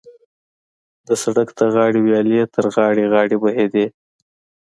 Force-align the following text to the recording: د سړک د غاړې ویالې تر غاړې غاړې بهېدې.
د 1.07 1.09
سړک 1.23 1.49
د 1.59 1.61
غاړې 1.73 1.99
ویالې 2.03 2.41
تر 2.53 2.65
غاړې 2.75 3.03
غاړې 3.13 3.35
بهېدې. 3.43 3.85